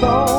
fall. 0.00 0.33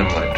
Send 0.00 0.12
him 0.12 0.29